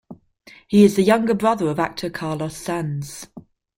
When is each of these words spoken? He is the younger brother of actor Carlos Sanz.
He 0.67 0.83
is 0.83 0.95
the 0.95 1.03
younger 1.03 1.35
brother 1.35 1.67
of 1.69 1.77
actor 1.79 2.09
Carlos 2.09 2.57
Sanz. 2.57 3.27